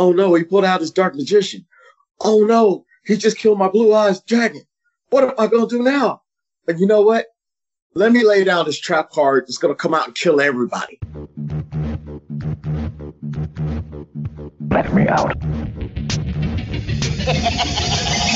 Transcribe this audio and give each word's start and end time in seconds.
Oh 0.00 0.12
no, 0.12 0.32
he 0.32 0.44
pulled 0.44 0.64
out 0.64 0.80
his 0.80 0.90
dark 0.90 1.14
magician. 1.14 1.66
Oh 2.20 2.46
no, 2.46 2.86
he 3.04 3.18
just 3.18 3.36
killed 3.36 3.58
my 3.58 3.68
blue 3.68 3.92
eyes 3.92 4.22
dragon. 4.22 4.62
What 5.10 5.24
am 5.24 5.34
I 5.36 5.46
gonna 5.46 5.66
do 5.66 5.82
now? 5.82 6.22
And 6.66 6.80
you 6.80 6.86
know 6.86 7.02
what? 7.02 7.26
Let 7.94 8.10
me 8.10 8.24
lay 8.24 8.42
down 8.44 8.64
this 8.64 8.80
trap 8.80 9.10
card 9.10 9.44
that's 9.44 9.58
gonna 9.58 9.74
come 9.74 9.92
out 9.92 10.06
and 10.06 10.14
kill 10.14 10.40
everybody. 10.40 10.98
Let 14.70 14.94
me 14.94 15.06
out. 15.06 15.36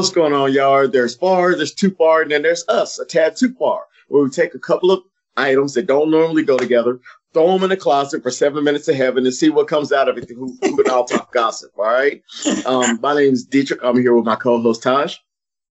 what's 0.00 0.08
going 0.08 0.32
on, 0.32 0.50
y'all? 0.50 0.88
There's 0.88 1.14
far, 1.14 1.54
there's 1.54 1.74
too 1.74 1.90
far, 1.90 2.22
and 2.22 2.30
then 2.30 2.40
there's 2.40 2.64
us, 2.68 2.98
a 2.98 3.04
tad 3.04 3.36
too 3.36 3.52
far, 3.52 3.82
where 4.08 4.24
we 4.24 4.30
take 4.30 4.54
a 4.54 4.58
couple 4.58 4.90
of 4.90 5.02
items 5.36 5.74
that 5.74 5.86
don't 5.86 6.10
normally 6.10 6.42
go 6.42 6.56
together, 6.56 6.98
throw 7.34 7.52
them 7.52 7.64
in 7.64 7.68
the 7.68 7.76
closet 7.76 8.22
for 8.22 8.30
seven 8.30 8.64
minutes 8.64 8.88
of 8.88 8.94
heaven, 8.94 9.26
and 9.26 9.34
see 9.34 9.50
what 9.50 9.68
comes 9.68 9.92
out 9.92 10.08
of 10.08 10.16
it. 10.16 10.30
Who, 10.30 10.56
can 10.58 10.88
all 10.90 11.04
talk 11.04 11.30
gossip? 11.34 11.72
All 11.76 11.84
right. 11.84 12.22
Um, 12.64 12.98
my 13.02 13.14
name 13.14 13.34
is 13.34 13.44
Dietrich. 13.44 13.80
I'm 13.82 14.00
here 14.00 14.16
with 14.16 14.24
my 14.24 14.36
co-host 14.36 14.82
Taj. 14.82 15.16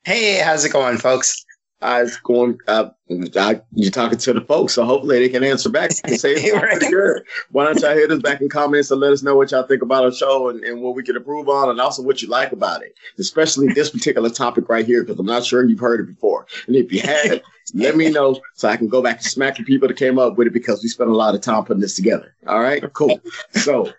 Hey, 0.03 0.39
how's 0.39 0.65
it 0.65 0.73
going, 0.73 0.97
folks? 0.97 1.45
I 1.81 2.01
was 2.01 2.17
going. 2.17 2.59
Uh, 2.67 2.89
I, 3.37 3.61
you're 3.73 3.91
talking 3.91 4.17
to 4.17 4.33
the 4.33 4.41
folks, 4.41 4.73
so 4.73 4.83
hopefully 4.83 5.19
they 5.19 5.29
can 5.29 5.43
answer 5.43 5.69
back 5.69 5.91
and 6.03 6.19
say 6.19 6.51
Right. 6.53 6.79
good. 6.79 7.23
Why 7.51 7.65
don't 7.65 7.79
y'all 7.79 7.93
hit 7.93 8.11
us 8.11 8.21
back 8.21 8.41
in 8.41 8.49
comments 8.49 8.89
and 8.91 8.99
let 8.99 9.13
us 9.13 9.21
know 9.21 9.35
what 9.35 9.51
y'all 9.51 9.63
think 9.63 9.81
about 9.83 10.03
our 10.03 10.11
show 10.11 10.49
and, 10.49 10.63
and 10.63 10.81
what 10.81 10.95
we 10.95 11.03
can 11.03 11.15
improve 11.15 11.47
on, 11.47 11.69
and 11.69 11.79
also 11.79 12.01
what 12.01 12.21
you 12.21 12.29
like 12.29 12.51
about 12.51 12.81
it, 12.81 12.95
especially 13.19 13.67
this 13.73 13.91
particular 13.91 14.29
topic 14.29 14.67
right 14.69 14.85
here, 14.85 15.03
because 15.03 15.19
I'm 15.19 15.25
not 15.25 15.45
sure 15.45 15.63
you've 15.63 15.79
heard 15.79 15.99
it 15.99 16.07
before. 16.07 16.47
And 16.65 16.75
if 16.75 16.91
you 16.91 17.01
have, 17.01 17.41
let 17.75 17.95
me 17.95 18.09
know 18.09 18.39
so 18.55 18.67
I 18.67 18.77
can 18.77 18.87
go 18.87 19.01
back 19.01 19.17
and 19.17 19.25
smack 19.25 19.57
the 19.57 19.63
people 19.63 19.87
that 19.87 19.97
came 19.97 20.17
up 20.17 20.37
with 20.37 20.47
it 20.47 20.53
because 20.53 20.81
we 20.81 20.89
spent 20.89 21.09
a 21.09 21.15
lot 21.15 21.35
of 21.35 21.41
time 21.41 21.63
putting 21.63 21.81
this 21.81 21.95
together. 21.95 22.35
All 22.47 22.59
right, 22.59 22.83
cool. 22.93 23.21
So. 23.51 23.91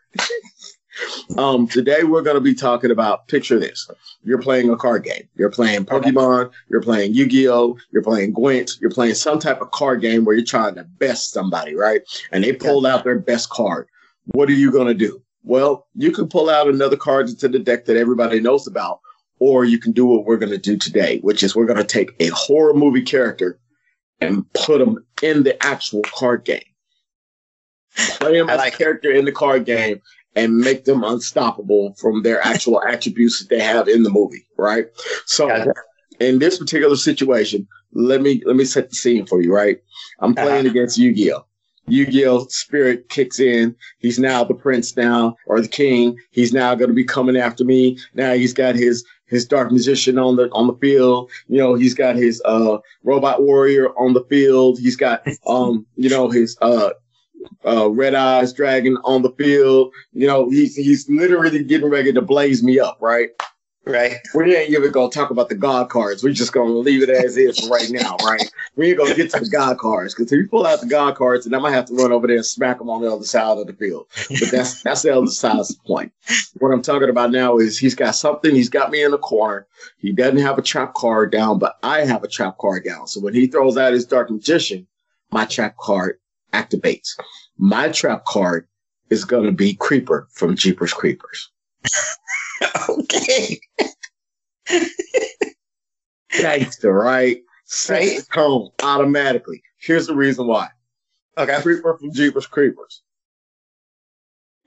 Um, 1.37 1.69
today 1.69 2.05
we're 2.05 2.23
going 2.23 2.37
to 2.37 2.41
be 2.41 2.55
talking 2.55 2.91
about 2.91 3.29
picture 3.29 3.59
this. 3.59 3.89
You're 4.25 4.41
playing 4.41 4.71
a 4.71 4.77
card 4.77 5.05
game. 5.05 5.29
You're 5.37 5.51
playing 5.51 5.85
Pokemon, 5.85 6.51
you're 6.69 6.83
playing 6.83 7.15
Yu-Gi-Oh, 7.15 7.79
you're 7.91 8.03
playing 8.03 8.33
Gwent, 8.33 8.73
you're 8.81 8.91
playing 8.91 9.15
some 9.15 9.39
type 9.39 9.61
of 9.61 9.71
card 9.71 10.01
game 10.01 10.25
where 10.25 10.35
you're 10.35 10.45
trying 10.45 10.75
to 10.77 10.85
best 10.85 11.33
somebody, 11.33 11.75
right? 11.75 12.03
And 12.33 12.43
they 12.43 12.53
pulled 12.53 12.87
out 12.87 13.05
their 13.05 13.19
best 13.19 13.51
card. 13.51 13.89
What 14.33 14.49
are 14.49 14.55
you 14.55 14.73
going 14.73 14.89
to 14.89 14.95
do? 14.95 15.23
Well, 15.45 15.87
you 15.95 16.11
can 16.11 16.29
pull 16.29 16.51
out 16.51 16.69
another 16.69 16.97
card 16.97 17.29
into 17.29 17.49
the 17.49 17.59
deck 17.59 17.85
that 17.87 17.97
everybody 17.97 18.41
knows 18.41 18.67
about, 18.67 19.01
or 19.39 19.65
you 19.65 19.79
can 19.79 19.93
do 19.93 20.05
what 20.05 20.25
we're 20.25 20.37
going 20.37 20.53
to 20.53 20.59
do 20.59 20.77
today, 20.77 21.21
which 21.21 21.43
is 21.43 21.55
we're 21.55 21.67
going 21.67 21.79
to 21.79 21.85
take 21.85 22.15
a 22.21 22.29
horror 22.29 22.75
movie 22.75 23.03
character 23.03 23.59
and 24.21 24.53
put 24.53 24.79
them 24.79 25.05
in 25.23 25.45
the 25.45 25.65
actual 25.65 26.03
card 26.03 26.45
game. 26.45 26.61
Play 27.97 28.39
them 28.39 28.51
I 28.51 28.55
as 28.55 28.59
like 28.59 28.73
a 28.73 28.75
it. 28.75 28.79
character 28.79 29.13
in 29.13 29.25
the 29.25 29.33
card 29.33 29.65
game 29.65 30.01
and 30.39 30.57
make 30.59 30.85
them 30.85 31.03
unstoppable 31.05 31.95
from 32.01 32.23
their 32.23 32.41
actual 32.45 32.83
attributes 32.93 33.41
that 33.41 33.49
they 33.49 33.61
have 33.61 33.89
in 33.89 34.03
the 34.05 34.11
movie, 34.11 34.47
right? 34.57 34.87
So 35.27 35.49
Gotcha. 35.49 35.73
in 36.21 36.39
this 36.39 36.59
particular 36.59 36.97
situation, 36.97 37.67
let 37.93 38.21
me 38.23 38.43
let 38.47 38.57
me 38.57 38.65
set 38.65 38.91
the 38.91 38.97
scene 38.97 39.27
for 39.27 39.41
you, 39.43 39.53
right? 39.53 39.79
I'm 40.21 40.35
playing 40.35 40.67
Uh-huh. 40.67 40.71
against 40.71 40.99
Yu-Gi-Oh. 40.99 41.45
Yu-Gi-Oh 41.91 42.47
spirit 42.51 43.09
kicks 43.09 43.41
in. 43.41 43.75
He's 43.99 44.19
now 44.19 44.45
the 44.45 44.53
prince 44.55 44.95
now, 44.97 45.35
or 45.47 45.61
the 45.63 45.69
king. 45.69 46.17
He's 46.33 46.53
now 46.53 46.75
going 46.75 46.91
to 46.91 46.95
be 46.95 47.05
coming 47.05 47.37
after 47.37 47.65
me. 47.65 47.99
Now 48.15 48.35
he's 48.35 48.53
got 48.53 48.75
his 48.77 49.05
his 49.27 49.47
dark 49.47 49.71
magician 49.73 50.19
on 50.19 50.37
the 50.37 50.51
on 50.53 50.67
the 50.67 50.75
field. 50.75 51.31
You 51.49 51.59
know, 51.59 51.75
he's 51.75 51.95
got 51.95 52.17
his 52.17 52.43
uh 52.45 52.77
robot 53.05 53.43
warrior 53.43 53.89
on 53.99 54.13
the 54.13 54.25
field. 54.25 54.79
He's 54.79 54.97
got 54.97 55.27
um 55.47 55.87
you 55.97 56.11
know 56.11 56.29
his 56.29 56.59
uh 56.61 56.91
uh 57.65 57.89
red 57.91 58.15
eyes 58.15 58.53
dragon 58.53 58.97
on 59.05 59.23
the 59.23 59.31
field. 59.33 59.93
You 60.13 60.27
know, 60.27 60.49
he's 60.49 60.77
he's 60.77 61.09
literally 61.09 61.65
getting 61.65 61.91
ready 61.91 62.13
to 62.13 62.23
blaze 62.23 62.63
me 62.63 62.79
up, 62.79 62.99
right? 63.01 63.31
Right. 63.89 64.17
We 64.35 64.55
ain't 64.55 64.71
even 64.71 64.93
gonna 64.93 65.11
talk 65.11 65.31
about 65.31 65.49
the 65.49 65.55
God 65.55 65.89
cards. 65.89 66.23
We're 66.23 66.35
just 66.35 66.53
gonna 66.53 66.73
leave 66.73 67.03
it 67.03 67.09
as 67.09 67.39
is 67.39 67.59
for 67.59 67.69
right 67.69 67.89
now, 67.91 68.17
right? 68.23 68.47
We 68.77 68.91
ain't 68.91 68.99
gonna 68.99 69.15
get 69.15 69.31
to 69.31 69.41
the 69.41 69.49
God 69.49 69.79
cards 69.79 70.15
because 70.15 70.31
if 70.31 70.37
you 70.37 70.47
pull 70.47 70.67
out 70.67 70.83
the 70.83 70.87
God 70.87 71.15
cards, 71.15 71.47
then 71.47 71.55
I 71.55 71.59
might 71.59 71.73
have 71.73 71.87
to 71.87 71.95
run 71.95 72.13
over 72.13 72.27
there 72.27 72.37
and 72.37 72.45
smack 72.45 72.79
them 72.79 72.91
on 72.91 73.01
the 73.01 73.11
other 73.11 73.25
side 73.25 73.57
of 73.57 73.67
the 73.67 73.73
field. 73.73 74.07
But 74.29 74.51
that's 74.51 74.83
that's 74.83 75.03
the 75.03 75.17
other 75.17 75.29
side's 75.29 75.75
point. 75.75 76.13
What 76.59 76.71
I'm 76.71 76.83
talking 76.83 77.09
about 77.09 77.31
now 77.31 77.57
is 77.57 77.79
he's 77.79 77.95
got 77.95 78.15
something. 78.15 78.55
He's 78.55 78.69
got 78.69 78.91
me 78.91 79.03
in 79.03 79.11
the 79.11 79.19
corner. 79.19 79.67
He 79.97 80.13
doesn't 80.13 80.37
have 80.37 80.59
a 80.59 80.63
trap 80.63 80.93
card 80.93 81.33
down, 81.33 81.59
but 81.59 81.79
I 81.83 82.01
have 82.01 82.23
a 82.23 82.29
trap 82.29 82.59
card 82.59 82.85
down. 82.85 83.07
So 83.07 83.21
when 83.21 83.33
he 83.33 83.47
throws 83.47 83.79
out 83.79 83.95
his 83.95 84.05
Dark 84.05 84.31
Magician, 84.31 84.87
my 85.31 85.47
trap 85.47 85.77
card 85.79 86.19
activates. 86.53 87.11
My 87.59 87.89
trap 87.89 88.25
card 88.25 88.67
is 89.11 89.25
gonna 89.25 89.53
be 89.53 89.75
Creeper 89.75 90.29
from 90.33 90.55
Jeepers 90.57 90.93
Creepers. 90.93 91.51
okay. 92.89 93.59
Gangster, 96.31 96.93
right? 96.93 97.39
Set 97.65 97.99
Right. 98.01 98.19
the 98.19 98.27
tone 98.35 98.71
automatically. 98.83 99.63
Here's 99.79 100.07
the 100.07 100.15
reason 100.15 100.47
why. 100.47 100.69
Okay. 101.37 101.61
Creeper 101.63 101.97
from 101.99 102.13
Jeepers 102.13 102.47
Creepers. 102.47 103.03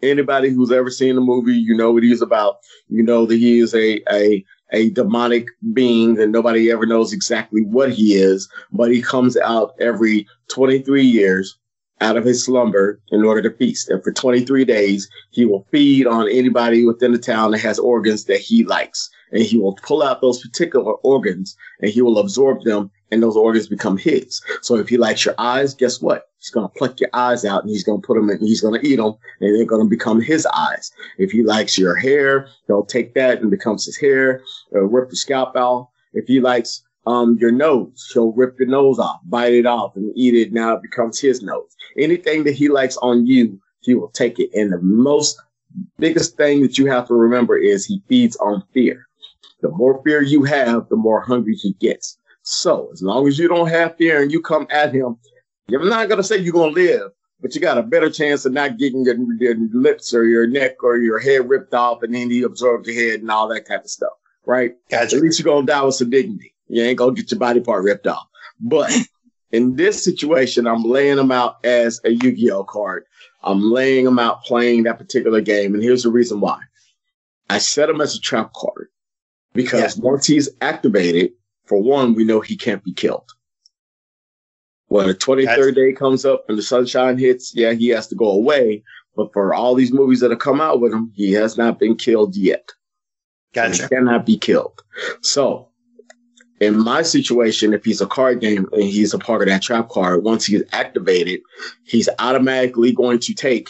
Anybody 0.01 0.49
who's 0.49 0.71
ever 0.71 0.89
seen 0.89 1.15
the 1.15 1.21
movie, 1.21 1.53
you 1.53 1.75
know 1.77 1.91
what 1.91 2.03
he's 2.03 2.21
about. 2.23 2.57
You 2.87 3.03
know 3.03 3.25
that 3.27 3.35
he 3.35 3.59
is 3.59 3.75
a 3.75 4.01
a 4.11 4.43
a 4.73 4.89
demonic 4.91 5.47
being 5.73 6.19
and 6.19 6.31
nobody 6.31 6.71
ever 6.71 6.85
knows 6.85 7.13
exactly 7.13 7.61
what 7.63 7.91
he 7.91 8.15
is, 8.15 8.49
but 8.71 8.91
he 8.91 9.01
comes 9.01 9.35
out 9.37 9.73
every 9.79 10.25
23 10.47 11.03
years 11.03 11.57
out 12.01 12.17
of 12.17 12.25
his 12.25 12.43
slumber 12.43 12.99
in 13.11 13.23
order 13.23 13.41
to 13.41 13.55
feast. 13.55 13.89
And 13.89 14.03
for 14.03 14.11
23 14.11 14.65
days, 14.65 15.09
he 15.29 15.45
will 15.45 15.65
feed 15.71 16.07
on 16.07 16.29
anybody 16.29 16.83
within 16.85 17.11
the 17.11 17.17
town 17.17 17.51
that 17.51 17.61
has 17.61 17.79
organs 17.79 18.25
that 18.25 18.39
he 18.39 18.63
likes. 18.63 19.09
And 19.31 19.43
he 19.43 19.57
will 19.57 19.75
pull 19.83 20.03
out 20.03 20.19
those 20.19 20.41
particular 20.41 20.93
organs 21.03 21.55
and 21.79 21.89
he 21.89 22.01
will 22.01 22.17
absorb 22.17 22.63
them 22.63 22.91
and 23.11 23.21
those 23.21 23.37
organs 23.37 23.67
become 23.67 23.97
his. 23.97 24.41
So 24.61 24.75
if 24.75 24.89
he 24.89 24.97
likes 24.97 25.25
your 25.25 25.35
eyes, 25.37 25.73
guess 25.73 26.01
what? 26.01 26.29
He's 26.39 26.49
going 26.49 26.67
to 26.67 26.73
pluck 26.73 26.99
your 26.99 27.09
eyes 27.13 27.45
out 27.45 27.61
and 27.61 27.69
he's 27.69 27.83
going 27.83 28.01
to 28.01 28.05
put 28.05 28.15
them 28.15 28.29
in, 28.29 28.37
and 28.37 28.47
he's 28.47 28.61
going 28.61 28.79
to 28.79 28.87
eat 28.87 28.95
them 28.95 29.13
and 29.39 29.55
they're 29.55 29.65
going 29.65 29.85
to 29.85 29.89
become 29.89 30.21
his 30.21 30.45
eyes. 30.47 30.91
If 31.17 31.31
he 31.31 31.43
likes 31.43 31.77
your 31.77 31.95
hair, 31.95 32.47
he'll 32.67 32.85
take 32.85 33.13
that 33.13 33.41
and 33.41 33.51
becomes 33.51 33.85
his 33.85 33.97
hair, 33.97 34.41
uh, 34.73 34.81
rip 34.81 35.09
your 35.09 35.15
scalp 35.15 35.55
out. 35.55 35.89
If 36.13 36.25
he 36.27 36.39
likes 36.39 36.83
um, 37.05 37.37
your 37.39 37.51
nose, 37.51 38.09
he'll 38.13 38.31
rip 38.33 38.59
your 38.59 38.67
nose 38.67 38.99
off, 38.99 39.19
bite 39.25 39.53
it 39.53 39.65
off 39.65 39.95
and 39.95 40.11
eat 40.15 40.35
it. 40.35 40.53
Now 40.53 40.75
it 40.75 40.81
becomes 40.81 41.19
his 41.19 41.41
nose. 41.41 41.75
Anything 41.97 42.43
that 42.43 42.53
he 42.53 42.69
likes 42.69 42.97
on 42.97 43.25
you, 43.25 43.59
he 43.81 43.95
will 43.95 44.09
take 44.09 44.39
it. 44.39 44.49
And 44.53 44.71
the 44.71 44.81
most 44.81 45.41
biggest 45.97 46.37
thing 46.37 46.61
that 46.61 46.77
you 46.77 46.85
have 46.87 47.07
to 47.07 47.13
remember 47.13 47.57
is 47.57 47.85
he 47.85 48.01
feeds 48.07 48.35
on 48.37 48.63
fear. 48.73 49.07
The 49.61 49.69
more 49.69 50.01
fear 50.03 50.21
you 50.21 50.43
have, 50.43 50.89
the 50.89 50.95
more 50.95 51.21
hungry 51.21 51.55
he 51.55 51.73
gets. 51.73 52.17
So 52.43 52.89
as 52.91 53.01
long 53.01 53.27
as 53.27 53.37
you 53.37 53.47
don't 53.47 53.69
have 53.69 53.97
fear 53.97 54.21
and 54.21 54.31
you 54.31 54.41
come 54.41 54.67
at 54.69 54.93
him, 54.93 55.17
I'm 55.73 55.89
not 55.89 56.09
going 56.09 56.17
to 56.17 56.23
say 56.23 56.37
you're 56.37 56.53
going 56.53 56.73
to 56.73 56.81
live, 56.81 57.11
but 57.39 57.55
you 57.55 57.61
got 57.61 57.77
a 57.77 57.83
better 57.83 58.09
chance 58.09 58.45
of 58.45 58.53
not 58.53 58.77
getting 58.77 59.05
your, 59.05 59.15
your 59.39 59.55
lips 59.73 60.13
or 60.13 60.25
your 60.25 60.47
neck 60.47 60.83
or 60.83 60.97
your 60.97 61.19
head 61.19 61.47
ripped 61.47 61.73
off 61.73 62.03
and 62.03 62.13
then 62.13 62.29
he 62.29 62.43
absorbs 62.43 62.87
your 62.87 63.09
head 63.09 63.21
and 63.21 63.31
all 63.31 63.47
that 63.47 63.65
kind 63.65 63.81
of 63.81 63.89
stuff, 63.89 64.13
right? 64.45 64.73
Gotcha. 64.89 65.15
At 65.15 65.21
least 65.21 65.39
you're 65.39 65.53
going 65.53 65.65
to 65.65 65.71
die 65.71 65.83
with 65.83 65.95
some 65.95 66.09
dignity. 66.09 66.53
You 66.71 66.83
ain't 66.83 66.99
to 66.99 67.11
get 67.11 67.31
your 67.31 67.39
body 67.39 67.59
part 67.59 67.83
ripped 67.83 68.07
off. 68.07 68.27
But 68.59 68.91
in 69.51 69.75
this 69.75 70.03
situation, 70.03 70.65
I'm 70.65 70.83
laying 70.83 71.17
them 71.17 71.31
out 71.31 71.63
as 71.65 71.99
a 72.05 72.11
Yu-Gi-Oh 72.11 72.63
card. 72.63 73.05
I'm 73.43 73.61
laying 73.61 74.05
them 74.05 74.19
out 74.19 74.43
playing 74.43 74.83
that 74.83 74.97
particular 74.97 75.41
game. 75.41 75.73
And 75.73 75.83
here's 75.83 76.03
the 76.03 76.09
reason 76.09 76.39
why. 76.39 76.59
I 77.49 77.57
set 77.57 77.89
him 77.89 77.99
as 77.99 78.15
a 78.15 78.21
trap 78.21 78.53
card 78.53 78.87
because 79.53 79.97
once 79.97 80.25
he's 80.25 80.47
activated, 80.61 81.31
for 81.65 81.81
one, 81.81 82.15
we 82.15 82.23
know 82.23 82.39
he 82.39 82.55
can't 82.55 82.83
be 82.83 82.93
killed. 82.93 83.29
When 84.87 85.07
the 85.07 85.13
23rd 85.13 85.45
That's- 85.45 85.75
day 85.75 85.93
comes 85.93 86.25
up 86.25 86.45
and 86.47 86.57
the 86.57 86.63
sunshine 86.63 87.17
hits, 87.17 87.53
yeah, 87.55 87.73
he 87.73 87.89
has 87.89 88.07
to 88.07 88.15
go 88.15 88.29
away. 88.31 88.83
But 89.15 89.33
for 89.33 89.53
all 89.53 89.75
these 89.75 89.91
movies 89.91 90.21
that 90.21 90.31
have 90.31 90.39
come 90.39 90.61
out 90.61 90.79
with 90.79 90.93
him, 90.93 91.11
he 91.13 91.33
has 91.33 91.57
not 91.57 91.79
been 91.79 91.97
killed 91.97 92.35
yet. 92.37 92.71
Gotcha. 93.53 93.83
He 93.83 93.89
cannot 93.89 94.25
be 94.25 94.37
killed. 94.37 94.81
So, 95.21 95.70
in 96.61 96.77
my 96.77 97.01
situation, 97.01 97.73
if 97.73 97.83
he's 97.83 98.01
a 98.01 98.07
card 98.07 98.39
game 98.39 98.69
and 98.71 98.83
he's 98.83 99.13
a 99.13 99.19
part 99.19 99.41
of 99.41 99.47
that 99.47 99.63
trap 99.63 99.89
card, 99.89 100.23
once 100.23 100.45
he's 100.45 100.63
activated, 100.71 101.41
he's 101.85 102.07
automatically 102.19 102.93
going 102.93 103.19
to 103.19 103.33
take 103.33 103.69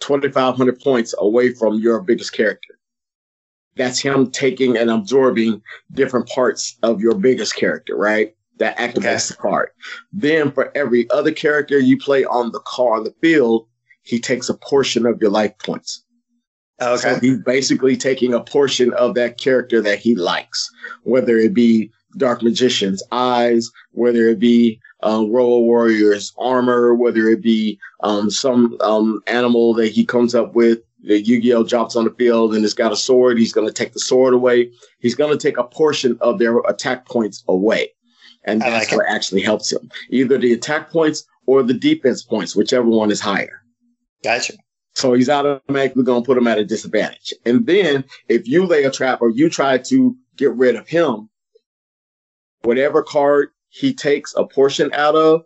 2,500 0.00 0.80
points 0.80 1.14
away 1.18 1.52
from 1.52 1.80
your 1.80 2.00
biggest 2.00 2.32
character. 2.32 2.78
that's 3.76 3.98
him 3.98 4.30
taking 4.30 4.76
and 4.76 4.90
absorbing 4.90 5.62
different 5.92 6.28
parts 6.28 6.76
of 6.82 7.00
your 7.00 7.14
biggest 7.14 7.56
character, 7.56 7.96
right? 7.96 8.34
That 8.58 8.76
activates 8.76 9.28
the 9.28 9.36
card. 9.36 9.70
Then 10.12 10.52
for 10.52 10.70
every 10.76 11.08
other 11.10 11.32
character 11.32 11.78
you 11.78 11.98
play 11.98 12.24
on 12.24 12.52
the 12.52 12.60
car 12.60 12.94
on 12.94 13.04
the 13.04 13.14
field, 13.20 13.66
he 14.02 14.20
takes 14.20 14.48
a 14.48 14.54
portion 14.54 15.06
of 15.06 15.20
your 15.20 15.30
life 15.30 15.56
points. 15.58 16.04
Okay. 16.80 16.96
So 16.96 17.20
he's 17.20 17.38
basically 17.38 17.96
taking 17.96 18.34
a 18.34 18.40
portion 18.40 18.92
of 18.94 19.14
that 19.14 19.38
character 19.38 19.80
that 19.82 20.00
he 20.00 20.14
likes, 20.14 20.68
whether 21.04 21.36
it 21.38 21.54
be 21.54 21.90
Dark 22.16 22.42
Magician's 22.42 23.02
eyes, 23.12 23.70
whether 23.92 24.28
it 24.28 24.38
be 24.38 24.80
um, 25.02 25.30
Robo 25.32 25.60
Warrior's 25.60 26.32
armor, 26.38 26.94
whether 26.94 27.28
it 27.28 27.42
be 27.42 27.78
um, 28.00 28.30
some 28.30 28.76
um, 28.80 29.20
animal 29.26 29.74
that 29.74 29.88
he 29.88 30.04
comes 30.04 30.34
up 30.34 30.54
with. 30.54 30.78
The 31.04 31.20
Yu-Gi-Oh 31.20 31.64
drops 31.64 31.96
on 31.96 32.04
the 32.04 32.10
field 32.12 32.54
and 32.54 32.64
it's 32.64 32.74
got 32.74 32.92
a 32.92 32.96
sword. 32.96 33.36
He's 33.36 33.52
going 33.52 33.66
to 33.66 33.72
take 33.72 33.92
the 33.92 33.98
sword 33.98 34.34
away. 34.34 34.70
He's 35.00 35.16
going 35.16 35.36
to 35.36 35.42
take 35.42 35.58
a 35.58 35.64
portion 35.64 36.16
of 36.20 36.38
their 36.38 36.58
attack 36.60 37.06
points 37.06 37.42
away. 37.48 37.90
And 38.44 38.60
that's 38.60 38.92
like 38.92 38.96
what 38.96 39.08
actually 39.08 39.42
helps 39.42 39.72
him. 39.72 39.90
Either 40.10 40.38
the 40.38 40.52
attack 40.52 40.90
points 40.90 41.24
or 41.46 41.62
the 41.62 41.74
defense 41.74 42.22
points, 42.22 42.54
whichever 42.54 42.88
one 42.88 43.10
is 43.10 43.20
higher. 43.20 43.62
Gotcha. 44.22 44.54
So 44.94 45.14
he's 45.14 45.28
automatically 45.28 46.04
going 46.04 46.22
to 46.22 46.26
put 46.26 46.38
him 46.38 46.46
at 46.46 46.58
a 46.58 46.64
disadvantage. 46.64 47.32
And 47.46 47.66
then 47.66 48.04
if 48.28 48.46
you 48.46 48.66
lay 48.66 48.84
a 48.84 48.90
trap 48.90 49.22
or 49.22 49.30
you 49.30 49.48
try 49.48 49.78
to 49.78 50.16
get 50.36 50.52
rid 50.52 50.76
of 50.76 50.86
him, 50.86 51.28
whatever 52.64 53.02
card 53.02 53.50
he 53.68 53.92
takes 53.94 54.34
a 54.36 54.44
portion 54.46 54.92
out 54.92 55.14
of, 55.14 55.42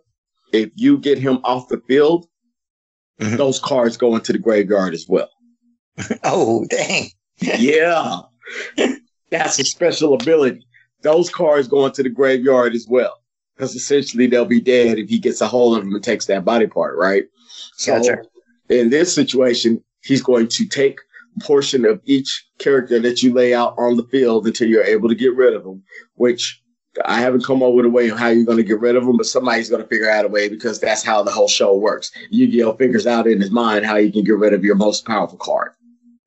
if 0.53 0.69
you 0.75 0.97
get 0.97 1.17
him 1.17 1.39
off 1.43 1.67
the 1.69 1.81
field, 1.87 2.27
Mhm. 3.19 3.37
those 3.37 3.59
cards 3.59 3.97
go 3.97 4.15
into 4.15 4.31
the 4.31 4.39
graveyard 4.39 4.93
as 4.93 5.05
well. 5.07 5.29
Oh, 6.23 6.65
dang. 6.69 7.09
yeah. 7.41 8.19
That's 9.31 9.59
a 9.59 9.65
special 9.65 10.13
ability. 10.13 10.65
Those 11.01 11.29
cards 11.29 11.67
go 11.67 11.85
into 11.85 12.03
the 12.03 12.09
graveyard 12.09 12.73
as 12.73 12.85
well. 12.87 13.13
Because 13.55 13.75
essentially 13.75 14.27
they'll 14.27 14.45
be 14.45 14.61
dead 14.61 14.99
if 14.99 15.09
he 15.09 15.17
gets 15.19 15.41
a 15.41 15.47
hold 15.47 15.77
of 15.77 15.83
them 15.83 15.93
and 15.95 16.03
takes 16.03 16.27
that 16.27 16.45
body 16.45 16.67
part, 16.67 16.95
right? 16.97 17.23
So 17.77 17.97
Gotcha. 17.97 18.21
in 18.69 18.89
this 18.91 19.13
situation, 19.13 19.83
he's 20.01 20.21
going 20.21 20.47
to 20.49 20.67
take 20.67 20.99
a 21.37 21.43
portion 21.43 21.83
of 21.85 21.99
each 22.05 22.45
character 22.59 22.99
that 22.99 23.23
you 23.23 23.33
lay 23.33 23.53
out 23.55 23.73
on 23.77 23.97
the 23.97 24.03
field 24.11 24.45
until 24.45 24.67
you're 24.67 24.83
able 24.83 25.09
to 25.09 25.15
get 25.15 25.35
rid 25.35 25.55
of 25.55 25.63
them, 25.63 25.83
which 26.15 26.61
I 27.05 27.19
haven't 27.19 27.43
come 27.43 27.63
up 27.63 27.73
with 27.73 27.85
a 27.85 27.89
way 27.89 28.09
of 28.09 28.17
how 28.17 28.27
you're 28.27 28.45
going 28.45 28.57
to 28.57 28.63
get 28.63 28.79
rid 28.79 28.95
of 28.95 29.05
them, 29.05 29.17
but 29.17 29.25
somebody's 29.25 29.69
going 29.69 29.81
to 29.81 29.87
figure 29.87 30.09
out 30.09 30.25
a 30.25 30.27
way 30.27 30.49
because 30.49 30.79
that's 30.79 31.03
how 31.03 31.23
the 31.23 31.31
whole 31.31 31.47
show 31.47 31.75
works. 31.75 32.11
Yu-Gi-Oh 32.29 32.73
figures 32.73 33.07
out 33.07 33.27
in 33.27 33.41
his 33.41 33.51
mind 33.51 33.85
how 33.85 33.95
you 33.95 34.11
can 34.11 34.23
get 34.23 34.37
rid 34.37 34.53
of 34.53 34.63
your 34.63 34.75
most 34.75 35.05
powerful 35.05 35.37
card. 35.37 35.73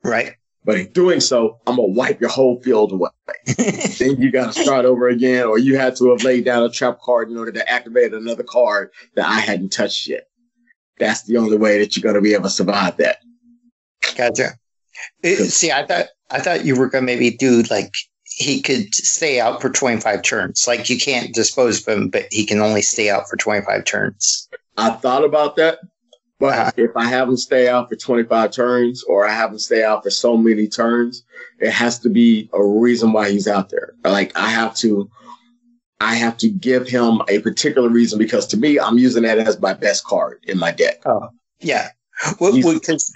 Right. 0.05 0.37
But 0.64 0.78
in 0.78 0.93
doing 0.93 1.20
so, 1.20 1.58
I'm 1.67 1.76
going 1.76 1.88
to 1.88 1.99
wipe 1.99 2.20
your 2.20 2.31
whole 2.31 2.61
field 2.61 2.93
away. 2.93 3.11
then 3.99 4.20
you 4.20 4.31
got 4.31 4.52
to 4.52 4.62
start 4.62 4.84
over 4.84 5.08
again, 5.08 5.46
or 5.46 5.58
you 5.58 5.76
had 5.76 5.96
to 5.96 6.11
have 6.11 6.22
laid 6.22 6.44
down 6.44 6.62
a 6.62 6.70
trap 6.70 7.00
card 7.00 7.31
in 7.31 7.37
order 7.37 7.52
to 7.52 7.70
activate 7.70 8.12
another 8.12 8.43
card 8.43 8.90
that 9.14 9.26
I 9.26 9.40
hadn't 9.40 9.70
touched 9.70 10.06
yet. 10.06 10.28
That's 10.99 11.23
the 11.23 11.38
only 11.38 11.56
way 11.56 11.78
that 11.78 11.96
you're 11.96 12.02
going 12.02 12.14
to 12.14 12.20
be 12.20 12.34
able 12.34 12.44
to 12.44 12.50
survive 12.50 12.99
that. 12.99 13.19
Gotcha. 14.16 14.58
See, 15.25 15.73
I 15.73 15.87
thought 15.87 16.06
I 16.31 16.40
thought 16.40 16.64
you 16.64 16.76
were 16.76 16.88
gonna 16.88 17.06
maybe 17.06 17.31
do 17.31 17.62
like 17.70 17.93
he 18.30 18.62
could 18.62 18.94
stay 18.94 19.40
out 19.40 19.60
for 19.60 19.70
25 19.70 20.22
turns. 20.22 20.66
Like 20.66 20.88
you 20.88 20.98
can't 20.98 21.34
dispose 21.34 21.86
of 21.86 21.92
him, 21.94 22.08
but 22.08 22.26
he 22.30 22.46
can 22.46 22.60
only 22.60 22.82
stay 22.82 23.10
out 23.10 23.28
for 23.28 23.36
25 23.36 23.84
turns. 23.84 24.48
I 24.76 24.90
thought 24.90 25.24
about 25.24 25.56
that, 25.56 25.80
but 26.38 26.58
Uh-huh. 26.58 26.70
if 26.76 26.90
I 26.96 27.04
have 27.06 27.28
him 27.28 27.36
stay 27.36 27.68
out 27.68 27.88
for 27.88 27.96
25 27.96 28.50
turns 28.52 29.02
or 29.04 29.26
I 29.26 29.32
have 29.32 29.50
him 29.50 29.58
stay 29.58 29.82
out 29.84 30.04
for 30.04 30.10
so 30.10 30.36
many 30.36 30.68
turns, 30.68 31.22
it 31.58 31.70
has 31.70 31.98
to 32.00 32.08
be 32.08 32.48
a 32.52 32.64
reason 32.64 33.12
why 33.12 33.30
he's 33.30 33.48
out 33.48 33.68
there. 33.68 33.94
Like 34.04 34.36
I 34.38 34.48
have 34.48 34.74
to, 34.76 35.10
I 36.00 36.14
have 36.14 36.38
to 36.38 36.48
give 36.48 36.88
him 36.88 37.20
a 37.28 37.40
particular 37.40 37.90
reason 37.90 38.18
because 38.18 38.46
to 38.48 38.56
me, 38.56 38.78
I'm 38.78 38.96
using 38.96 39.24
that 39.24 39.38
as 39.38 39.60
my 39.60 39.74
best 39.74 40.04
card 40.04 40.38
in 40.44 40.58
my 40.58 40.70
deck. 40.70 41.02
Oh, 41.04 41.28
Yeah. 41.60 41.90
Well, 42.38 42.52
because 42.52 43.12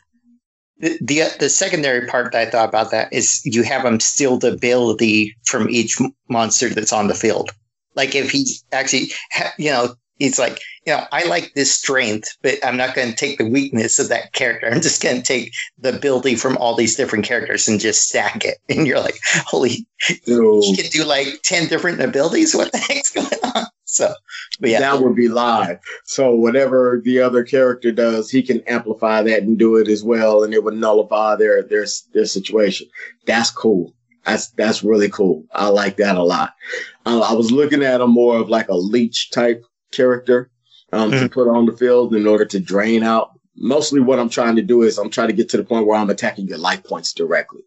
the, 0.78 0.98
the 1.00 1.22
the 1.38 1.48
secondary 1.48 2.06
part 2.06 2.32
that 2.32 2.48
I 2.48 2.50
thought 2.50 2.68
about 2.68 2.90
that 2.90 3.12
is 3.12 3.40
you 3.44 3.62
have 3.62 3.84
him 3.84 4.00
steal 4.00 4.38
the 4.38 4.52
ability 4.52 5.36
from 5.44 5.70
each 5.70 5.98
monster 6.28 6.68
that's 6.68 6.92
on 6.92 7.06
the 7.08 7.14
field. 7.14 7.50
Like 7.94 8.14
if 8.14 8.30
he 8.30 8.46
actually, 8.72 9.12
you 9.56 9.70
know, 9.70 9.94
he's 10.18 10.38
like, 10.38 10.60
you 10.86 10.92
know, 10.92 11.04
I 11.12 11.24
like 11.24 11.52
this 11.54 11.72
strength, 11.72 12.28
but 12.42 12.64
I'm 12.64 12.76
not 12.76 12.94
going 12.94 13.10
to 13.10 13.16
take 13.16 13.38
the 13.38 13.48
weakness 13.48 13.98
of 13.98 14.08
that 14.08 14.32
character. 14.32 14.68
I'm 14.72 14.80
just 14.80 15.02
going 15.02 15.16
to 15.16 15.22
take 15.22 15.52
the 15.78 15.94
ability 15.96 16.36
from 16.36 16.56
all 16.58 16.74
these 16.74 16.96
different 16.96 17.24
characters 17.24 17.68
and 17.68 17.80
just 17.80 18.08
stack 18.08 18.44
it. 18.44 18.58
And 18.68 18.86
you're 18.86 19.00
like, 19.00 19.18
holy, 19.46 19.86
So 20.00 20.60
he 20.62 20.76
can 20.76 20.90
do 20.90 21.04
like 21.04 21.42
ten 21.42 21.68
different 21.68 22.00
abilities. 22.00 22.54
What 22.54 22.72
the 22.72 22.78
heck's 22.78 23.10
going 23.10 23.28
on? 23.54 23.66
So, 23.94 24.12
but 24.60 24.70
yeah, 24.70 24.80
that 24.80 25.00
would 25.00 25.14
be 25.14 25.28
live. 25.28 25.78
So 26.04 26.34
whatever 26.34 27.00
the 27.04 27.20
other 27.20 27.44
character 27.44 27.92
does, 27.92 28.28
he 28.28 28.42
can 28.42 28.60
amplify 28.62 29.22
that 29.22 29.42
and 29.44 29.56
do 29.56 29.76
it 29.76 29.86
as 29.86 30.02
well, 30.02 30.42
and 30.42 30.52
it 30.52 30.64
would 30.64 30.74
nullify 30.74 31.36
their 31.36 31.62
their 31.62 31.86
their 32.12 32.26
situation. 32.26 32.88
That's 33.26 33.50
cool. 33.50 33.94
That's 34.26 34.48
that's 34.50 34.82
really 34.82 35.08
cool. 35.08 35.44
I 35.52 35.68
like 35.68 35.96
that 35.98 36.16
a 36.16 36.24
lot. 36.24 36.54
Uh, 37.06 37.20
I 37.20 37.34
was 37.34 37.52
looking 37.52 37.84
at 37.84 38.00
him 38.00 38.10
more 38.10 38.38
of 38.38 38.48
like 38.48 38.68
a 38.68 38.76
leech 38.76 39.30
type 39.30 39.64
character 39.92 40.50
um, 40.92 41.12
to 41.12 41.28
put 41.28 41.48
on 41.48 41.66
the 41.66 41.76
field 41.76 42.14
in 42.14 42.26
order 42.26 42.46
to 42.46 42.58
drain 42.58 43.02
out. 43.04 43.30
Mostly, 43.56 44.00
what 44.00 44.18
I'm 44.18 44.28
trying 44.28 44.56
to 44.56 44.62
do 44.62 44.82
is 44.82 44.98
I'm 44.98 45.10
trying 45.10 45.28
to 45.28 45.34
get 45.34 45.48
to 45.50 45.56
the 45.56 45.64
point 45.64 45.86
where 45.86 45.96
I'm 45.96 46.10
attacking 46.10 46.48
your 46.48 46.58
life 46.58 46.82
points 46.82 47.12
directly. 47.12 47.62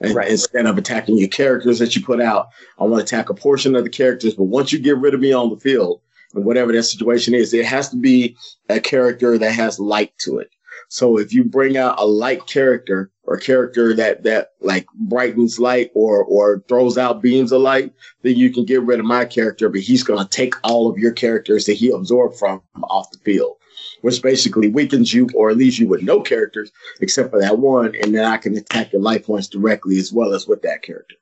And 0.00 0.14
Right. 0.14 0.28
instead 0.30 0.66
of 0.66 0.78
attacking 0.78 1.18
your 1.18 1.28
characters 1.28 1.78
that 1.78 1.94
you 1.96 2.02
put 2.02 2.20
out, 2.20 2.48
I 2.78 2.84
want 2.84 3.00
to 3.00 3.04
attack 3.04 3.28
a 3.30 3.34
portion 3.34 3.74
of 3.76 3.84
the 3.84 3.90
characters. 3.90 4.34
But 4.34 4.44
once 4.44 4.72
you 4.72 4.78
get 4.78 4.98
rid 4.98 5.14
of 5.14 5.20
me 5.20 5.32
on 5.32 5.50
the 5.50 5.56
field, 5.56 6.00
and 6.34 6.44
whatever 6.44 6.72
that 6.72 6.82
situation 6.84 7.34
is, 7.34 7.52
it 7.52 7.66
has 7.66 7.90
to 7.90 7.96
be 7.96 8.36
a 8.68 8.80
character 8.80 9.36
that 9.38 9.52
has 9.52 9.78
light 9.78 10.12
to 10.20 10.38
it. 10.38 10.50
So 10.88 11.18
if 11.18 11.32
you 11.32 11.44
bring 11.44 11.76
out 11.76 11.98
a 11.98 12.06
light 12.06 12.46
character 12.46 13.10
or 13.24 13.36
character 13.38 13.94
that 13.94 14.24
that 14.24 14.48
like 14.60 14.86
brightens 14.94 15.58
light 15.58 15.90
or 15.94 16.24
or 16.24 16.62
throws 16.68 16.98
out 16.98 17.22
beams 17.22 17.52
of 17.52 17.62
light, 17.62 17.92
then 18.22 18.36
you 18.36 18.50
can 18.52 18.64
get 18.64 18.82
rid 18.82 18.98
of 18.98 19.06
my 19.06 19.24
character, 19.24 19.68
but 19.68 19.80
he's 19.80 20.02
gonna 20.02 20.28
take 20.30 20.54
all 20.64 20.88
of 20.90 20.98
your 20.98 21.12
characters 21.12 21.64
that 21.66 21.74
he 21.74 21.90
absorbed 21.90 22.36
from 22.36 22.60
off 22.84 23.10
the 23.10 23.18
field, 23.18 23.56
which 24.02 24.22
basically 24.22 24.68
weakens 24.68 25.12
you 25.12 25.28
or 25.34 25.52
leaves 25.54 25.78
you 25.78 25.88
with 25.88 26.02
no 26.02 26.20
characters 26.20 26.70
except 27.00 27.30
for 27.30 27.40
that 27.40 27.58
one, 27.58 27.94
and 28.02 28.14
then 28.14 28.24
I 28.24 28.36
can 28.36 28.56
attack 28.56 28.92
your 28.92 29.02
life 29.02 29.26
points 29.26 29.48
directly 29.48 29.98
as 29.98 30.12
well 30.12 30.34
as 30.34 30.46
with 30.46 30.62
that 30.62 30.82
character. 30.82 31.16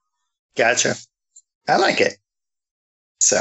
Gotcha. 0.57 0.95
I 1.69 1.77
like 1.77 2.01
it. 2.01 2.17
So 3.21 3.39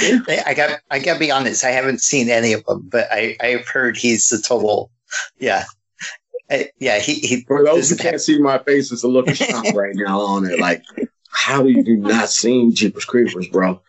I 0.00 0.54
got 0.56 0.80
I 0.90 0.98
got 0.98 1.14
to 1.14 1.18
be 1.20 1.30
honest. 1.30 1.64
I 1.64 1.70
haven't 1.70 2.00
seen 2.02 2.28
any 2.28 2.52
of 2.52 2.64
them, 2.66 2.88
but 2.90 3.06
I 3.10 3.36
I've 3.40 3.66
heard 3.68 3.96
he's 3.96 4.28
the 4.28 4.38
total. 4.38 4.90
Yeah, 5.38 5.64
Uh, 6.50 6.64
yeah. 6.78 6.98
He 6.98 7.14
he. 7.14 7.42
For 7.46 7.64
those 7.64 7.90
who 7.90 7.96
have- 7.96 8.02
can't 8.02 8.20
see 8.20 8.38
my 8.38 8.58
face, 8.58 8.92
it's 8.92 9.02
a 9.02 9.08
look 9.08 9.28
of 9.28 9.36
shock 9.36 9.64
right 9.74 9.94
now 9.94 10.20
on 10.20 10.44
it. 10.46 10.58
Like, 10.58 10.82
how 11.30 11.62
do 11.62 11.68
you 11.68 11.82
do 11.84 11.96
not 11.96 12.30
seen 12.30 12.74
Jeepers 12.74 13.04
Creepers, 13.04 13.48
bro? 13.48 13.80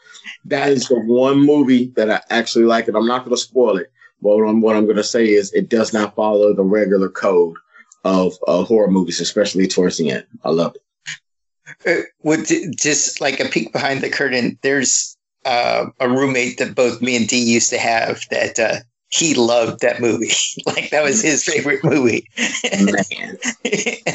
That 0.46 0.70
is 0.70 0.88
the 0.88 1.00
one 1.00 1.40
movie 1.40 1.88
that 1.96 2.10
I 2.12 2.22
actually 2.30 2.66
like, 2.66 2.88
and 2.88 2.96
I'm 2.98 3.08
not 3.08 3.20
going 3.26 3.36
to 3.36 3.42
spoil 3.42 3.78
it. 3.78 3.92
What 4.22 4.48
I'm, 4.48 4.62
what 4.62 4.76
I'm 4.76 4.86
going 4.86 4.98
to 4.98 5.04
say 5.04 5.30
is 5.30 5.52
it 5.54 5.70
does 5.70 5.94
not 5.94 6.16
follow 6.16 6.54
the 6.54 6.64
regular 6.64 7.10
code 7.10 7.58
of 8.04 8.34
uh, 8.48 8.64
horror 8.64 8.90
movies, 8.90 9.20
especially 9.20 9.68
towards 9.68 9.98
the 9.98 10.12
end. 10.12 10.26
I 10.44 10.50
love 10.50 10.76
it. 10.76 10.82
uh, 11.90 12.04
would 12.24 12.46
just 12.78 13.22
like 13.22 13.40
a 13.40 13.50
peek 13.50 13.72
behind 13.74 14.02
the 14.02 14.10
curtain. 14.10 14.58
There's 14.62 15.18
uh, 15.46 15.88
a 16.00 16.10
roommate 16.10 16.58
that 16.60 16.76
both 16.76 17.02
me 17.02 17.16
and 17.16 17.28
Dee 17.28 17.44
used 17.44 17.70
to 17.72 17.78
have 17.78 18.22
that 18.30 18.60
uh, 18.60 18.76
he 19.10 19.34
loved 19.34 19.82
that 19.82 20.02
movie. 20.02 20.32
like 20.66 20.90
that 20.92 21.04
was 21.04 21.22
his 21.22 21.44
favorite 21.44 21.84
movie, 21.84 22.28
and 22.72 22.90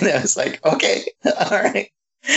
I 0.09 0.21
was 0.21 0.37
like, 0.37 0.65
okay, 0.65 1.05
all 1.25 1.63
right. 1.63 1.91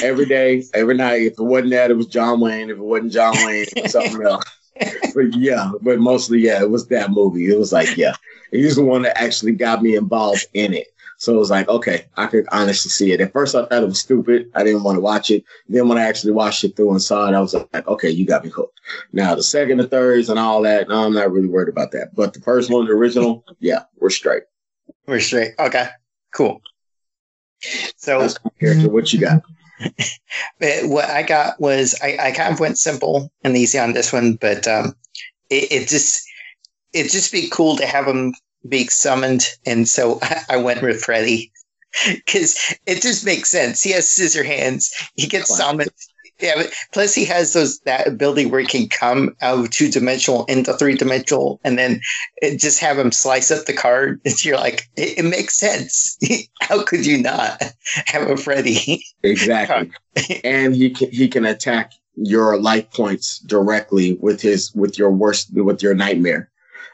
every 0.04 0.26
day, 0.26 0.64
every 0.74 0.96
night. 0.96 1.22
If 1.24 1.34
it 1.34 1.44
wasn't 1.44 1.72
that, 1.72 1.92
it 1.92 1.98
was 1.98 2.08
John 2.08 2.40
Wayne. 2.40 2.70
If 2.70 2.78
it 2.78 2.84
wasn't 2.84 3.14
John 3.14 3.36
Wayne, 3.46 3.66
it 3.76 3.84
was 3.84 3.92
something 3.92 4.22
else. 4.22 4.44
But 5.16 5.36
yeah, 5.36 5.72
but 5.82 6.00
mostly, 6.00 6.40
yeah, 6.40 6.62
it 6.62 6.70
was 6.70 6.88
that 6.88 7.12
movie. 7.12 7.52
It 7.52 7.58
was 7.58 7.74
like, 7.74 7.98
yeah, 7.98 8.14
he's 8.52 8.76
the 8.76 8.84
one 8.84 9.02
that 9.02 9.20
actually 9.20 9.54
got 9.54 9.82
me 9.82 9.96
involved 9.96 10.46
in 10.54 10.74
it. 10.74 10.88
So 11.18 11.36
it 11.36 11.38
was 11.38 11.52
like, 11.52 11.68
okay, 11.68 12.06
I 12.16 12.28
could 12.28 12.48
honestly 12.52 12.90
see 12.90 13.12
it. 13.12 13.20
At 13.20 13.34
first, 13.34 13.54
I 13.54 13.66
thought 13.66 13.84
it 13.84 13.88
was 13.88 14.00
stupid. 14.00 14.50
I 14.56 14.64
didn't 14.64 14.84
want 14.84 14.96
to 14.96 15.02
watch 15.02 15.32
it. 15.32 15.44
Then 15.68 15.90
when 15.90 15.98
I 15.98 16.04
actually 16.04 16.32
watched 16.32 16.64
it 16.64 16.78
through 16.78 16.92
and 16.92 17.02
saw 17.02 17.28
it, 17.28 17.36
I 17.36 17.42
was 17.42 17.54
like, 17.54 17.88
okay, 17.88 18.10
you 18.10 18.26
got 18.26 18.46
me 18.46 18.50
hooked. 18.50 18.80
Now 19.12 19.36
the 19.36 19.44
second, 19.44 19.80
the 19.80 19.88
thirds, 19.88 20.30
and 20.30 20.40
all 20.40 20.62
that, 20.62 20.88
no, 20.88 21.06
I'm 21.06 21.14
not 21.14 21.32
really 21.32 21.50
worried 21.50 21.68
about 21.68 21.92
that. 21.92 22.16
But 22.16 22.34
the 22.34 22.40
first 22.40 22.72
one, 22.72 22.86
the 22.86 22.94
original, 22.94 23.44
yeah, 23.60 23.84
we're 23.98 24.10
straight. 24.12 24.44
We're 25.08 25.20
straight. 25.20 25.56
Okay, 25.60 25.90
cool. 26.34 26.62
So 27.98 28.26
character. 28.60 28.90
What 28.90 29.12
you 29.12 29.20
got? 29.20 29.44
What 30.84 31.10
I 31.10 31.24
got 31.24 31.60
was 31.60 31.96
I, 32.04 32.18
I 32.20 32.32
kind 32.32 32.54
of 32.54 32.60
went 32.60 32.78
simple 32.78 33.32
and 33.44 33.56
easy 33.58 33.80
on 33.80 33.94
this 33.94 34.12
one, 34.14 34.36
but 34.36 34.68
um, 34.68 34.96
it, 35.50 35.72
it 35.72 35.88
just 35.88 36.28
it 36.94 37.10
just 37.12 37.32
be 37.32 37.50
cool 37.50 37.78
to 37.78 37.86
have 37.86 38.08
him 38.08 38.34
be 38.68 38.88
summoned, 38.88 39.48
and 39.66 39.88
so 39.88 40.20
I, 40.22 40.42
I 40.52 40.58
went 40.58 40.82
with 40.82 41.02
Freddy. 41.04 41.52
because 42.08 42.56
it 42.86 43.02
just 43.02 43.26
makes 43.26 43.50
sense. 43.50 43.82
He 43.82 43.92
has 43.92 44.10
scissor 44.10 44.44
hands. 44.44 44.92
He 45.16 45.28
gets 45.28 45.56
summoned. 45.56 45.92
Yeah, 46.40 46.54
but 46.56 46.74
plus 46.94 47.14
he 47.14 47.26
has 47.26 47.54
those 47.54 47.80
that 47.82 48.08
ability 48.08 48.46
where 48.46 48.62
he 48.62 48.68
can 48.68 48.88
come 48.88 49.36
out 49.42 49.60
of 49.60 49.70
two 49.70 49.90
dimensional 49.90 50.46
into 50.46 50.74
three 50.74 50.96
dimensional, 50.96 51.60
and 51.64 51.78
then 51.78 52.02
just 52.58 52.80
have 52.80 52.98
him 52.98 53.12
slice 53.12 53.52
up 53.52 53.66
the 53.66 53.74
card. 53.74 54.22
And 54.26 54.46
you're 54.46 54.58
like, 54.58 54.90
it, 54.96 55.20
it 55.20 55.26
makes 55.26 55.60
sense. 55.60 56.18
How 56.62 56.84
could 56.84 57.06
you 57.06 57.22
not 57.22 57.62
have 58.06 58.30
a 58.30 58.38
Freddy? 58.38 59.04
Exactly, 59.24 59.92
and 60.44 60.76
he 60.76 60.90
can 60.92 61.12
he 61.12 61.28
can 61.28 61.46
attack 61.46 61.94
your 62.16 62.58
life 62.58 62.92
points 62.92 63.40
directly 63.40 64.14
with 64.22 64.42
his 64.42 64.74
with 64.74 64.98
your 64.98 65.12
worst 65.12 65.54
with 65.54 65.84
your 65.84 65.94
nightmare. 65.94 66.50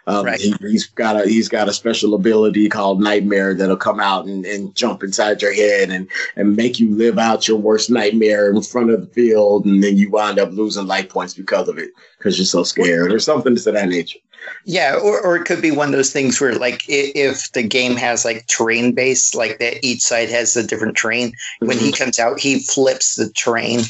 Um, 0.08 0.26
Right. 0.26 0.40
he, 0.40 0.56
he's 0.62 0.86
got 0.86 1.16
a 1.20 1.28
he's 1.28 1.50
got 1.50 1.68
a 1.68 1.74
special 1.74 2.14
ability 2.14 2.70
called 2.70 3.02
Nightmare 3.02 3.54
that'll 3.56 3.76
come 3.76 4.00
out 4.00 4.26
and, 4.26 4.46
and 4.46 4.76
jump 4.76 5.04
inside 5.04 5.42
your 5.42 5.54
head 5.54 5.90
and 5.90 6.08
and 6.36 6.56
make 6.56 6.80
you 6.80 6.94
live 6.96 7.18
out 7.18 7.48
your 7.48 7.58
worst 7.58 7.90
nightmare 7.90 8.52
in 8.52 8.62
front 8.62 8.92
of 8.92 9.02
the 9.02 9.08
field, 9.08 9.66
and 9.66 9.84
then 9.84 9.98
you 9.98 10.10
wind 10.10 10.38
up 10.40 10.52
losing 10.52 10.88
life 10.88 11.10
points 11.10 11.34
because 11.34 11.68
of 11.68 11.78
it 11.78 11.92
because 12.18 12.38
you're 12.38 12.46
so 12.46 12.64
scared 12.64 13.12
or 13.12 13.20
something 13.20 13.56
to 13.56 13.72
that 13.72 13.90
nature. 13.90 14.20
Yeah, 14.64 14.96
or, 14.96 15.20
or 15.22 15.36
it 15.36 15.46
could 15.46 15.62
be 15.62 15.72
one 15.72 15.88
of 15.88 15.94
those 15.94 16.14
things 16.14 16.40
where, 16.40 16.54
like, 16.54 16.84
if 16.88 17.52
the 17.54 17.64
game 17.64 17.96
has 17.96 18.24
like 18.24 18.46
terrain 18.46 18.94
based, 18.94 19.34
like 19.34 19.58
that 19.58 19.84
each 19.84 20.02
side 20.02 20.30
has 20.30 20.56
a 20.56 20.66
different 20.66 20.96
terrain. 20.96 21.34
When 21.60 21.80
he 21.80 21.92
comes 21.92 22.20
out, 22.20 22.40
he 22.40 22.60
flips 22.60 23.16
the 23.16 23.32
terrain 23.32 23.82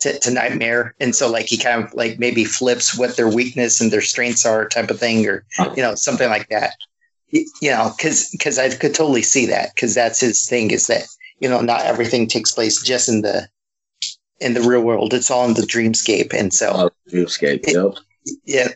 to, 0.00 0.18
to 0.18 0.30
Nightmare, 0.30 0.94
and 1.00 1.14
so 1.14 1.30
like 1.30 1.46
he 1.46 1.56
kind 1.56 1.84
of 1.84 1.94
like 1.94 2.18
maybe 2.18 2.44
flips 2.44 2.98
what 2.98 3.16
their 3.16 3.28
weakness 3.28 3.80
and 3.80 3.92
their 3.92 4.00
strengths 4.00 4.44
are, 4.44 4.68
type 4.68 4.90
of 4.90 4.98
thing, 4.98 5.26
or 5.26 5.44
you 5.76 5.82
know 5.82 5.94
something 5.94 6.28
like 6.28 6.48
that. 6.48 6.74
You 7.30 7.70
know, 7.70 7.92
because 7.96 8.30
because 8.30 8.58
I 8.58 8.70
could 8.70 8.94
totally 8.94 9.22
see 9.22 9.46
that 9.46 9.74
because 9.74 9.94
that's 9.94 10.20
his 10.20 10.48
thing 10.48 10.70
is 10.70 10.86
that 10.88 11.04
you 11.38 11.48
know 11.48 11.60
not 11.60 11.82
everything 11.82 12.26
takes 12.26 12.50
place 12.50 12.82
just 12.82 13.08
in 13.08 13.22
the 13.22 13.48
in 14.40 14.54
the 14.54 14.62
real 14.62 14.82
world; 14.82 15.14
it's 15.14 15.30
all 15.30 15.46
in 15.46 15.54
the 15.54 15.62
dreamscape, 15.62 16.32
and 16.32 16.52
so 16.52 16.90
Dreamscape, 17.10 17.66
yep. 17.66 17.94
yeah. 18.44 18.68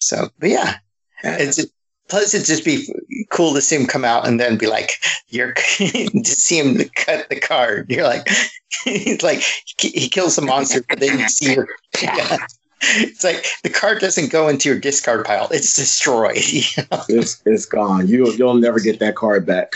So, 0.00 0.30
but 0.38 0.48
yeah, 0.48 0.76
it's 1.22 1.64
plus 2.10 2.34
it'd 2.34 2.46
just 2.46 2.64
be 2.64 2.86
cool 3.30 3.54
to 3.54 3.60
see 3.60 3.76
him 3.76 3.86
come 3.86 4.04
out 4.04 4.26
and 4.26 4.38
then 4.38 4.58
be 4.58 4.66
like, 4.66 4.92
"You're," 5.28 5.52
to 5.76 6.24
see 6.24 6.58
him 6.58 6.78
cut 6.94 7.28
the 7.28 7.38
card. 7.40 7.90
You're 7.90 8.04
like, 8.04 8.26
it's 8.86 9.22
like 9.22 9.42
he 9.78 10.08
kills 10.08 10.36
the 10.36 10.42
monster, 10.42 10.82
but 10.88 11.00
then 11.00 11.18
you 11.18 11.28
see 11.28 11.54
your. 11.54 11.68
Yeah. 12.02 12.38
It's 12.82 13.24
like 13.24 13.44
the 13.62 13.68
card 13.68 13.98
doesn't 13.98 14.32
go 14.32 14.48
into 14.48 14.70
your 14.70 14.78
discard 14.78 15.26
pile; 15.26 15.48
it's 15.50 15.76
destroyed. 15.76 16.38
you 16.48 16.62
know? 16.90 17.02
It's 17.10 17.42
it's 17.44 17.66
gone. 17.66 18.08
You 18.08 18.32
you'll 18.32 18.54
never 18.54 18.80
get 18.80 19.00
that 19.00 19.16
card 19.16 19.44
back. 19.44 19.74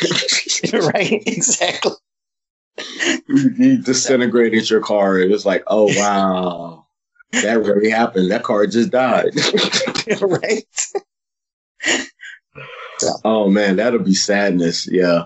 right? 0.73 1.23
Exactly. 1.27 1.93
you, 3.29 3.51
you 3.59 3.83
disintegrated 3.83 4.71
your 4.71 4.81
card. 4.81 5.21
It 5.21 5.31
was 5.31 5.45
like, 5.45 5.65
oh 5.67 5.93
wow, 5.99 6.87
that 7.33 7.59
really 7.59 7.91
happened. 7.91 8.31
That 8.31 8.43
card 8.43 8.71
just 8.71 8.91
died. 8.91 9.35
right. 10.23 10.65
Oh 13.25 13.49
man, 13.51 13.77
that'll 13.77 13.99
be 13.99 14.15
sadness. 14.15 14.89
Yeah, 14.91 15.25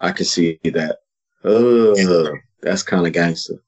I 0.00 0.12
can 0.12 0.24
see 0.26 0.58
that. 0.64 0.98
Ugh, 1.44 2.38
that's 2.62 2.82
kind 2.82 3.06
of 3.06 3.12
gangster. 3.12 3.62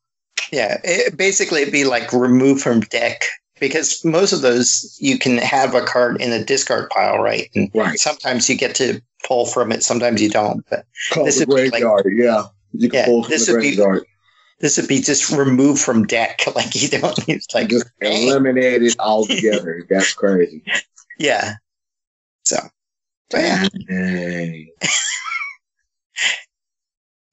Yeah, 0.52 0.78
it, 0.84 1.16
basically 1.16 1.62
it'd 1.62 1.72
be 1.72 1.84
like 1.84 2.12
remove 2.12 2.60
from 2.60 2.80
deck 2.80 3.22
because 3.60 4.04
most 4.04 4.32
of 4.32 4.42
those 4.42 4.96
you 5.00 5.18
can 5.18 5.38
have 5.38 5.74
a 5.74 5.82
card 5.82 6.20
in 6.20 6.32
a 6.32 6.44
discard 6.44 6.88
pile, 6.90 7.18
right? 7.18 7.48
And 7.54 7.70
Right. 7.74 7.98
sometimes 7.98 8.48
you 8.48 8.56
get 8.56 8.74
to 8.76 9.00
pull 9.26 9.46
from 9.46 9.72
it, 9.72 9.82
sometimes 9.82 10.22
you 10.22 10.30
don't. 10.30 10.64
But 10.70 10.86
Call 11.10 11.24
This 11.24 11.38
would 11.44 11.48
be 11.48 11.70
like- 11.70 11.82
yeah, 11.82 12.44
you 12.72 12.88
can 12.88 12.98
Yeah, 13.00 13.04
pull 13.06 13.22
from 13.24 13.30
this 13.30 13.46
the 13.46 13.52
would 13.54 13.60
be- 13.62 13.76
this 14.60 14.78
would 14.78 14.88
be 14.88 15.00
just 15.00 15.30
removed 15.30 15.82
from 15.82 16.06
deck, 16.06 16.40
like 16.54 16.74
you 16.80 16.88
don't. 16.88 17.28
Like 17.54 17.68
just 17.68 17.86
dang. 18.00 18.22
eliminate 18.28 18.82
it 18.82 18.96
altogether. 18.98 19.84
That's 19.90 20.14
crazy. 20.14 20.62
yeah. 21.18 21.54
Dang. 23.30 23.68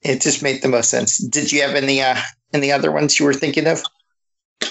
it 0.01 0.21
just 0.21 0.43
made 0.43 0.61
the 0.61 0.67
most 0.67 0.89
sense. 0.89 1.17
Did 1.17 1.51
you 1.51 1.61
have 1.61 1.75
any 1.75 2.01
uh 2.01 2.17
any 2.53 2.71
other 2.71 2.91
ones 2.91 3.19
you 3.19 3.25
were 3.25 3.33
thinking 3.33 3.67
of? 3.67 3.83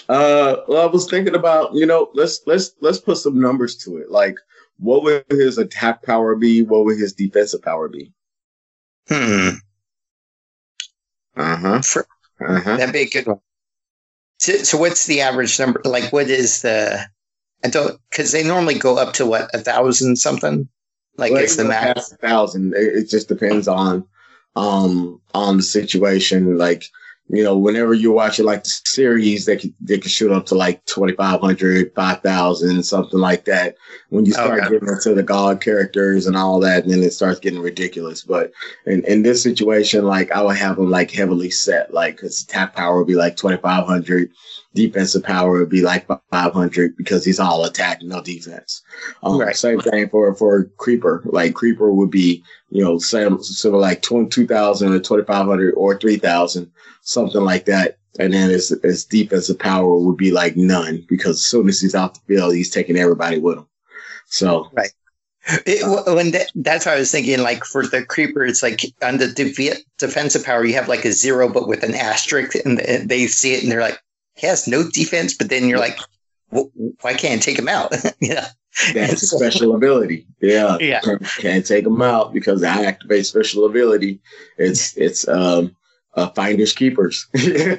Uh, 0.09 0.57
well, 0.69 0.83
I 0.83 0.87
was 0.87 1.09
thinking 1.09 1.35
about 1.35 1.75
you 1.75 1.87
know 1.87 2.11
let's 2.15 2.41
let's 2.47 2.73
let's 2.81 2.99
put 2.99 3.19
some 3.19 3.41
numbers 3.41 3.77
to 3.79 3.97
it. 3.99 4.11
Like, 4.11 4.37
what 4.79 5.03
would 5.05 5.25
his 5.31 5.59
attack 5.59 6.03
power 6.03 6.35
be? 6.35 6.63
What 6.63 6.85
would 6.85 6.99
his 6.99 7.13
defensive 7.13 7.63
power 7.63 7.89
be? 7.89 8.13
Hmm. 9.09 9.51
Uh 11.37 11.57
huh. 11.57 11.83
For, 11.83 12.07
Uh 12.41 12.61
huh. 12.61 12.77
that'd 12.77 12.93
be 12.93 13.03
a 13.03 13.09
good 13.09 13.27
one. 13.27 13.41
So, 14.39 14.55
so 14.59 14.79
what's 14.79 15.07
the 15.07 15.21
average 15.21 15.59
number? 15.59 15.81
Like, 15.85 16.13
what 16.13 16.29
is 16.29 16.63
the? 16.63 17.07
I 17.65 17.69
don't 17.69 17.99
because 18.11 18.33
they 18.33 18.43
normally 18.43 18.79
go 18.79 18.99
up 18.99 19.15
to 19.15 19.27
what 19.27 19.55
a 19.55 19.59
thousand 19.59 20.17
something. 20.17 20.69
Like 21.17 21.33
it's 21.33 21.57
the 21.57 21.65
max. 21.65 22.13
Thousand. 22.15 22.75
It, 22.75 22.95
it 22.97 23.09
just 23.11 23.29
depends 23.29 23.69
on 23.69 24.07
um 24.57 25.21
on 25.35 25.59
the 25.59 25.63
situation. 25.63 26.59
Like 26.59 26.85
you 27.29 27.43
know, 27.43 27.57
whenever 27.57 27.95
you're 27.95 28.13
watching 28.13 28.45
like 28.45 28.65
the 28.65 28.81
series, 28.85 29.47
they 29.47 29.57
can 29.57 29.75
they 29.81 29.97
can 29.97 30.11
shoot 30.11 30.33
up 30.33 30.45
to 30.47 30.55
like 30.55 30.85
2,500, 30.87 31.95
5,000, 31.95 32.83
something 32.83 33.21
like 33.21 33.45
that. 33.47 33.77
When 34.11 34.27
you 34.27 34.33
start 34.33 34.61
Okay. 34.61 34.71
getting 34.71 34.89
into 34.89 35.15
the 35.15 35.23
god 35.23 35.61
characters 35.63 36.27
and 36.27 36.37
all 36.37 36.61
that, 36.61 36.87
then 36.87 37.03
it 37.03 37.13
starts 37.13 37.41
getting 37.41 37.61
ridiculous. 37.61 38.23
But 38.23 38.53
in, 38.87 39.05
in 39.07 39.23
this 39.23 39.43
situation, 39.43 40.05
like 40.05 40.31
I 40.33 40.43
would 40.43 40.57
have 40.57 40.77
them 40.77 40.91
like 40.91 41.11
heavily 41.11 41.51
set, 41.51 41.95
like 41.95 42.17
because 42.17 42.43
attack 42.43 42.75
power 42.75 42.99
would 42.99 43.07
be 43.07 43.15
like 43.15 43.37
2,500, 43.37 44.31
defensive 44.75 45.23
power 45.23 45.59
would 45.59 45.69
be 45.69 45.83
like 45.83 46.07
500 46.31 46.97
because 46.97 47.25
he's 47.25 47.41
all 47.41 47.65
attack, 47.65 48.01
no 48.03 48.23
defense. 48.23 48.83
Um, 49.23 49.39
Right. 49.39 49.57
Same 49.57 49.81
thing 49.81 50.09
for 50.09 50.35
for 50.35 50.65
creeper. 50.77 51.23
Like 51.27 51.55
creeper 51.55 51.93
would 51.93 52.11
be 52.11 52.43
you 52.71 52.83
know 52.85 52.99
same 52.99 53.43
sort 53.43 53.75
of 53.75 53.81
like 53.81 54.03
20, 54.03 54.29
2,000 54.29 54.93
or 54.93 54.99
2,500 54.99 55.75
or 55.75 55.99
3,000, 55.99 56.71
something 57.03 57.43
like 57.43 57.67
that. 57.67 57.99
And 58.19 58.33
then 58.33 58.51
his, 58.51 58.69
his 58.83 59.07
defensive 59.07 59.59
power 59.59 59.99
would 59.99 60.19
be 60.19 60.31
like 60.33 60.57
none 60.57 61.05
because 61.09 61.37
as 61.37 61.45
soon 61.45 61.69
as 61.69 61.81
he's 61.81 61.95
out 61.95 62.15
the 62.15 62.21
field, 62.35 62.55
he's 62.55 62.71
taking 62.71 62.99
everybody 62.99 63.39
with 63.39 63.59
him. 63.59 63.67
So 64.27 64.71
It, 65.67 65.85
when 66.15 66.31
that, 66.33 66.53
that's 66.55 66.87
what 66.87 66.95
I 66.95 66.99
was 66.99 67.11
thinking. 67.11 67.41
Like 67.41 67.65
for 67.65 67.87
the 67.87 68.05
creeper, 68.05 68.45
it's 68.45 68.63
like 68.63 68.83
on 69.03 69.19
the 69.19 69.27
defe- 69.27 69.79
defensive 69.99 70.45
power, 70.45 70.65
you 70.65 70.75
have 70.75 70.89
like 70.89 71.05
a 71.05 71.13
zero, 71.13 71.49
but 71.49 71.67
with 71.67 71.83
an 71.83 71.95
asterisk, 71.95 72.55
and 72.65 72.79
they 72.79 73.27
see 73.27 73.55
it 73.55 73.63
and 73.63 73.73
they're 73.73 73.81
like, 73.81 73.99
he 74.37 74.47
has 74.47 74.67
no 74.67 74.89
defense. 74.89 75.35
But 75.35 75.51
then 75.51 75.69
you're 75.69 75.79
like, 75.79 75.99
"Wh- 76.51 76.71
why 77.03 77.15
can't 77.15 77.41
I 77.41 77.43
take 77.43 77.59
him 77.59 77.69
out? 77.69 77.95
yeah, 78.21 78.49
that's 78.95 79.23
a 79.23 79.27
special 79.39 79.75
ability. 79.75 80.27
Yeah. 80.41 80.79
Yeah. 80.81 81.01
Can't, 81.39 81.67
take 81.67 81.87
him 81.87 82.03
out 82.03 82.33
because 82.33 82.63
I 82.63 82.85
activate 82.85 83.27
special 83.27 83.67
ability. 83.67 84.21
It's, 84.59 84.97
it's, 84.97 85.27
um, 85.29 85.77
uh, 86.15 86.29
finders 86.31 86.73
keepers. 86.75 87.27
when 87.33 87.79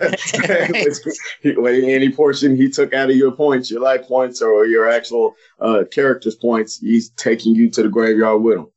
any 1.83 2.11
portion 2.11 2.55
he 2.55 2.69
took 2.69 2.91
out 2.93 3.11
of 3.11 3.15
your 3.15 3.31
points, 3.31 3.69
your 3.69 3.81
life 3.81 4.07
points 4.07 4.41
or 4.41 4.65
your 4.65 4.89
actual 4.89 5.35
uh, 5.59 5.83
character's 5.91 6.33
points, 6.35 6.79
he's 6.79 7.09
taking 7.11 7.53
you 7.53 7.69
to 7.69 7.83
the 7.83 7.89
graveyard 7.89 8.41
with 8.41 8.57
him. 8.57 8.67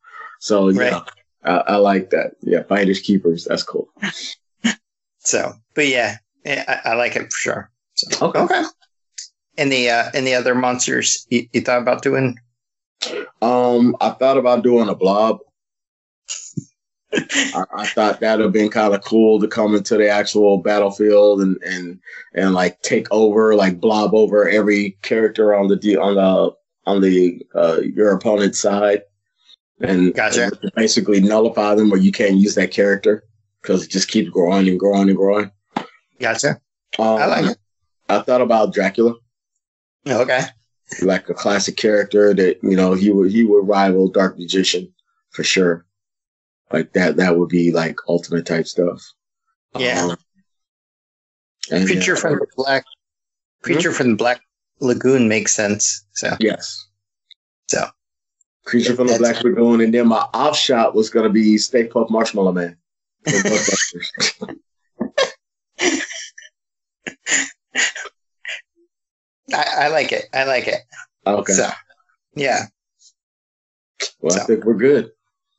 So 0.40 0.68
yeah, 0.68 0.90
Right. 0.90 1.02
I, 1.44 1.56
I 1.56 1.76
like 1.76 2.10
that. 2.10 2.32
Yeah, 2.42 2.64
finders 2.64 3.00
keepers. 3.00 3.46
That's 3.46 3.62
cool. 3.62 3.88
So, 5.20 5.54
but 5.74 5.88
yeah, 5.88 6.16
I, 6.46 6.80
I 6.84 6.94
like 6.94 7.16
it 7.16 7.32
for 7.32 7.38
sure. 7.38 7.70
So, 7.94 8.26
Okay. 8.28 8.40
okay. 8.40 8.64
Any 9.58 9.88
uh, 9.88 10.10
any 10.12 10.34
other 10.34 10.54
monsters 10.54 11.26
you, 11.30 11.48
you 11.52 11.62
thought 11.62 11.80
about 11.80 12.02
doing? 12.02 12.36
Um, 13.40 13.96
I 14.00 14.10
thought 14.10 14.36
about 14.36 14.62
doing 14.62 14.88
a 14.88 14.94
blob. 14.94 15.38
I, 17.14 17.64
I 17.74 17.86
thought 17.86 18.20
that'd 18.20 18.44
have 18.44 18.52
been 18.52 18.68
kind 18.68 18.94
of 18.94 19.02
cool 19.02 19.40
to 19.40 19.48
come 19.48 19.74
into 19.74 19.96
the 19.96 20.08
actual 20.10 20.58
battlefield 20.58 21.40
and 21.40 21.56
and 21.62 21.98
and 22.34 22.52
like 22.52 22.80
take 22.82 23.10
over, 23.10 23.54
like 23.54 23.80
blob 23.80 24.14
over 24.14 24.48
every 24.48 24.98
character 25.02 25.54
on 25.54 25.68
the 25.68 25.96
on 25.96 26.16
the 26.16 26.54
on 26.84 27.00
the 27.00 27.42
uh, 27.54 27.80
your 27.80 28.12
opponent's 28.12 28.58
side, 28.58 29.02
and 29.80 30.14
Gotcha. 30.14 30.50
and 30.62 30.72
basically 30.74 31.20
nullify 31.20 31.74
them, 31.74 31.92
or 31.92 31.96
you 31.96 32.12
can't 32.12 32.36
use 32.36 32.54
that 32.56 32.70
character 32.72 33.24
because 33.62 33.84
it 33.84 33.90
just 33.90 34.08
keeps 34.08 34.28
growing 34.28 34.68
and 34.68 34.78
growing 34.78 35.08
and 35.08 35.16
growing. 35.16 35.50
Gotcha. 36.18 36.60
Um, 36.98 37.06
I 37.06 37.26
like 37.26 37.50
it. 37.52 37.58
I 38.08 38.20
thought 38.20 38.40
about 38.40 38.72
Dracula, 38.72 39.14
Okay. 40.06 40.42
like 41.02 41.28
a 41.28 41.34
classic 41.34 41.76
character 41.76 42.32
that 42.32 42.62
you 42.62 42.76
know 42.76 42.94
he 42.94 43.10
would 43.10 43.30
he 43.30 43.44
would 43.44 43.66
rival 43.66 44.08
Dark 44.08 44.38
Magician 44.38 44.92
for 45.30 45.42
sure. 45.42 45.84
Like 46.72 46.92
that 46.92 47.16
that 47.16 47.36
would 47.36 47.48
be 47.48 47.72
like 47.72 47.96
ultimate 48.08 48.46
type 48.46 48.66
stuff. 48.66 49.02
Yeah. 49.78 50.04
Um, 50.04 50.16
and, 51.70 51.86
Creature 51.86 52.14
uh, 52.14 52.20
from 52.20 52.32
the 52.34 52.46
black 52.56 52.84
creature 53.62 53.92
from 53.92 54.10
the 54.10 54.16
black 54.16 54.40
lagoon 54.80 55.28
makes 55.28 55.52
sense. 55.52 56.06
So, 56.12 56.36
yes. 56.40 56.86
so 57.68 57.88
Creature 58.64 58.96
from 58.96 59.06
the 59.06 59.18
Black 59.18 59.44
Lagoon, 59.44 59.80
and 59.80 59.94
then 59.94 60.08
my 60.08 60.26
off 60.34 60.56
shot 60.56 60.94
was 60.94 61.08
gonna 61.08 61.30
be 61.30 61.56
Stay 61.56 61.86
Puft 61.86 62.10
Marshmallow 62.10 62.52
Man. 62.52 62.76
I, 69.52 69.64
I 69.78 69.88
like 69.88 70.12
it. 70.12 70.26
I 70.34 70.44
like 70.44 70.66
it. 70.66 70.80
Okay. 71.26 71.52
So, 71.52 71.70
yeah, 72.34 72.66
well, 74.20 74.40
I 74.40 74.44
think 74.44 74.64
we're 74.64 74.74
good. 74.74 75.10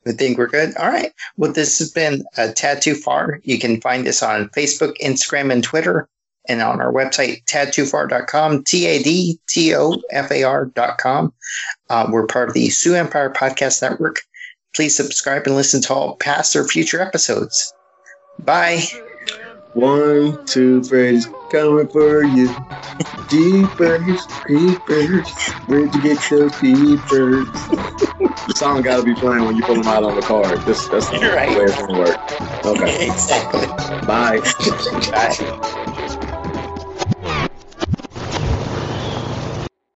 I 0.06 0.12
think 0.12 0.38
we're 0.38 0.46
good. 0.46 0.76
All 0.76 0.88
right. 0.88 1.12
Well, 1.36 1.52
this 1.52 1.78
has 1.78 1.90
been 1.90 2.24
a 2.36 2.52
Tad 2.52 2.80
Too 2.80 2.94
Far. 2.94 3.40
You 3.42 3.58
can 3.58 3.80
find 3.80 4.06
us 4.06 4.22
on 4.22 4.48
Facebook, 4.50 4.96
Instagram, 4.98 5.52
and 5.52 5.62
Twitter, 5.62 6.08
and 6.48 6.62
on 6.62 6.80
our 6.80 6.92
website, 6.92 7.44
tadtoofar.com, 7.44 8.64
T 8.64 8.86
A 8.86 9.02
D 9.02 9.38
T 9.48 9.74
O 9.74 9.96
F 10.10 10.30
A 10.30 10.44
R.com. 10.44 11.32
Uh, 11.90 12.08
we're 12.10 12.26
part 12.26 12.48
of 12.48 12.54
the 12.54 12.70
Sioux 12.70 12.94
Empire 12.94 13.30
Podcast 13.30 13.82
Network. 13.82 14.20
Please 14.74 14.96
subscribe 14.96 15.46
and 15.46 15.56
listen 15.56 15.82
to 15.82 15.94
all 15.94 16.16
past 16.16 16.56
or 16.56 16.64
future 16.64 17.00
episodes. 17.00 17.72
Bye. 18.38 18.82
One, 19.74 20.44
two, 20.46 20.82
Freddy's 20.84 21.28
coming 21.50 21.88
for 21.88 22.24
you. 22.24 22.54
Jeepers, 23.28 24.26
creepers, 24.26 25.52
where'd 25.66 25.94
you 25.94 26.02
get 26.02 26.18
those 26.30 26.58
peepers? 26.58 27.46
the 28.48 28.54
song 28.56 28.82
got 28.82 28.96
to 28.96 29.02
be 29.02 29.14
playing 29.14 29.44
when 29.44 29.56
you 29.56 29.62
pull 29.62 29.76
them 29.76 29.88
out 29.88 30.02
on 30.02 30.14
the 30.14 30.22
card. 30.22 30.60
This, 30.62 30.88
that's 30.88 31.10
the 31.10 31.32
right. 31.34 31.56
way 31.56 31.64
it's 31.64 31.76
gonna 31.76 31.98
work. 31.98 32.18
Okay, 32.64 33.06
exactly. 33.10 33.66
bye. 34.06 34.40
Bye. 35.10 36.04